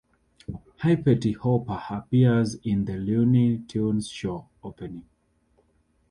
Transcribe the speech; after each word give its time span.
Hippety 0.81 1.33
Hopper 1.37 1.79
appears 1.93 2.55
in 2.63 2.85
"The 2.85 2.95
Looney 2.95 3.59
Tunes 3.59 4.09
Show" 4.09 4.47
opening. 4.63 5.05